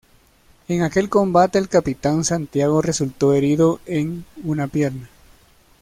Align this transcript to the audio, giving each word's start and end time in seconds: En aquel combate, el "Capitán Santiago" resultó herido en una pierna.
En 0.67 0.81
aquel 0.81 1.09
combate, 1.09 1.59
el 1.59 1.69
"Capitán 1.69 2.23
Santiago" 2.25 2.81
resultó 2.81 3.33
herido 3.35 3.79
en 3.85 4.25
una 4.43 4.65
pierna. 4.67 5.07